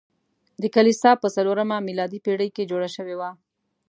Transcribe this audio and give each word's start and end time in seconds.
دا 0.61 0.67
کلیسا 0.75 1.11
په 1.21 1.27
څلورمه 1.35 1.77
میلادي 1.87 2.19
پیړۍ 2.25 2.49
کې 2.55 2.69
جوړه 2.71 2.89
شوې 2.95 3.15
وه. 3.17 3.29